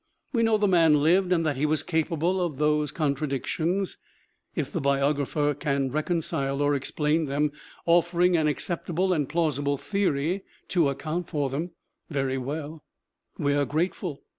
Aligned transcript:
We 0.33 0.41
know 0.41 0.57
the 0.57 0.67
man 0.67 1.03
lived 1.03 1.31
and 1.31 1.45
that 1.45 1.57
he 1.57 1.67
was 1.67 1.83
capable 1.83 2.41
of 2.41 2.57
those 2.57 2.91
contra 2.91 3.27
dictions. 3.27 3.97
If 4.55 4.71
the 4.71 4.81
biographer 4.81 5.53
can 5.53 5.91
reconcile 5.91 6.59
or 6.59 6.73
explain 6.73 7.25
them, 7.25 7.51
offering 7.85 8.35
an 8.35 8.47
acceptable 8.47 9.13
and 9.13 9.29
plausible 9.29 9.77
theory 9.77 10.41
to 10.69 10.89
account 10.89 11.29
for 11.29 11.51
them, 11.51 11.73
very 12.09 12.39
well; 12.39 12.83
we 13.37 13.53
are 13.53 13.63
grateful. 13.65 14.23